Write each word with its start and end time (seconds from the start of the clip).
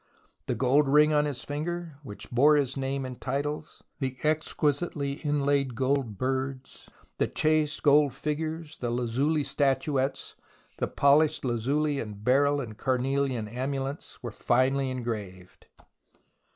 The 0.47 0.55
gold 0.55 0.89
ring 0.89 1.13
on 1.13 1.25
his 1.25 1.43
finger 1.43 1.99
which 2.01 2.31
bore 2.31 2.55
his 2.55 2.75
name 2.75 3.05
and 3.05 3.21
titles, 3.21 3.83
the 3.99 4.17
ex 4.23 4.47
7 4.59 4.65
98 4.65 4.65
THE 4.65 4.65
ROMANCE 4.65 4.81
OF 4.81 4.87
EXCAVATION 4.87 4.89
quisitely 5.37 5.41
inlaid 5.43 5.75
gold 5.75 6.17
birds, 6.17 6.89
the 7.19 7.27
chased 7.27 7.83
gold 7.83 8.13
figures, 8.15 8.77
the 8.79 8.89
lazuli 8.89 9.43
statuettes, 9.43 10.35
the 10.79 10.87
polished 10.87 11.45
lazuli 11.45 11.99
and 11.99 12.23
beryl 12.23 12.59
and 12.59 12.79
carnelian 12.79 13.47
amulets 13.47 14.17
finely 14.39 14.89
engraved." 14.89 15.67